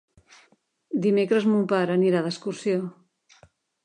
[1.03, 2.81] Dimecres mon pare anirà d'excursió.